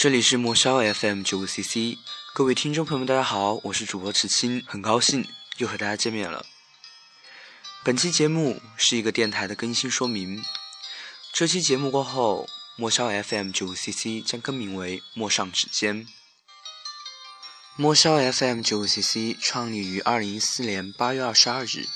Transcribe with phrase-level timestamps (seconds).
[0.00, 1.98] 这里是莫萧 FM 九五 CC，
[2.32, 6.46] 各位听众朋友们，大家好，我是主播池青，很高兴又和大家见面了。
[7.82, 10.40] 本期节目是一个电台的更新说明，
[11.32, 16.06] 这期节目过后，莫萧 FM 九五 CC 将更名为莫上指尖。
[17.74, 21.88] 莫萧 FM 九五 CC 创立于二零一四年八月二十二日，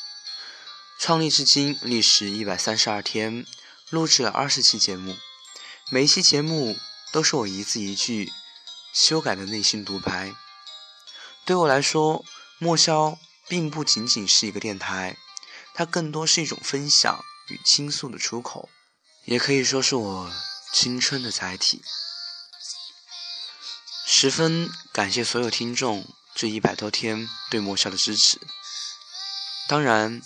[0.98, 3.46] 创立至今历时一百三十二天，
[3.90, 5.16] 录制了二十期节目，
[5.92, 6.76] 每一期节目。
[7.12, 8.32] 都是我一字一句
[8.92, 10.34] 修改的内心独白。
[11.44, 12.24] 对我来说，
[12.58, 15.16] 莫萧并不仅仅是一个电台，
[15.74, 18.68] 它更多是一种分享与倾诉的出口，
[19.26, 20.32] 也可以说是我
[20.72, 21.82] 青春的载体。
[24.06, 28.40] 十分感谢所有听众这一百多天对莫萧的支持。
[29.68, 30.22] 当然，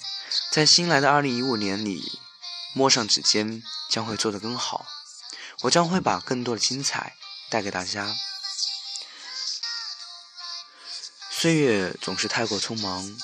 [0.51, 2.21] 在新来的二零一五年里，
[2.75, 4.87] 摸上指尖将会做得更好。
[5.63, 7.17] 我将会把更多的精彩
[7.51, 8.15] 带给大家。
[11.31, 13.17] 岁月总是太过匆忙，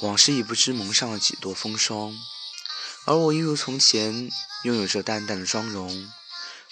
[0.00, 2.14] 往事已不知蒙上了几多风霜，
[3.06, 4.30] 而我一如从前，
[4.64, 6.10] 拥有着淡淡的妆容。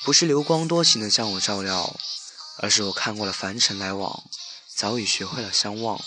[0.03, 1.97] 不是流光多情的将我照料，
[2.59, 4.25] 而是我看过了凡尘来往，
[4.77, 5.99] 早已学会了相忘。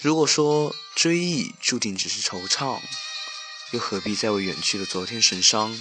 [0.00, 2.80] 如果说追忆注定只是惆怅，
[3.70, 5.78] 又何必再为远去的昨天神伤？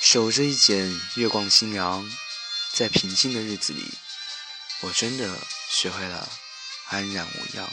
[0.00, 2.08] 守着一剪月光清凉，
[2.72, 3.92] 在平静的日子里，
[4.80, 5.38] 我真的
[5.70, 6.28] 学会了
[6.88, 7.68] 安然无恙。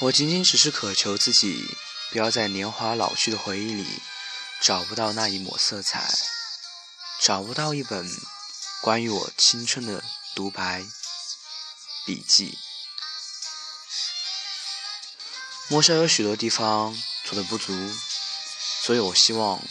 [0.00, 1.76] 我仅仅只是渴求自己，
[2.10, 3.86] 不要在年华老去的回忆里
[4.60, 6.12] 找不到那一抹色彩，
[7.22, 8.10] 找不到一本
[8.82, 10.84] 关于我青春的独白
[12.04, 12.58] 笔记。
[15.68, 17.72] 莫少有许多地方做的不足，
[18.82, 19.62] 所以我希望。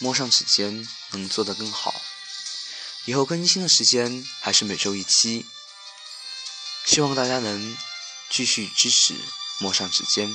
[0.00, 1.94] 摸上指尖能做得更好，
[3.04, 5.46] 以后更新的时间还是每周一期，
[6.86, 7.76] 希望大家能
[8.30, 9.14] 继续支持
[9.58, 10.34] 摸上指尖，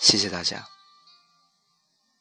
[0.00, 0.73] 谢谢大家。